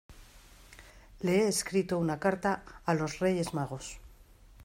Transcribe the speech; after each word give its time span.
le 1.19 1.35
he 1.43 1.47
escrito 1.47 1.99
una 1.99 2.19
carta 2.19 2.63
a 2.87 2.95
los 2.95 3.19
Reyes 3.19 3.53
Magos 3.53 3.99